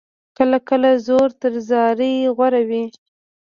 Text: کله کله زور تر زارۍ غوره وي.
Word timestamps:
کله 0.37 0.57
کله 0.69 0.89
زور 1.07 1.29
تر 1.41 1.53
زارۍ 1.69 2.15
غوره 2.35 2.61
وي. 2.69 2.83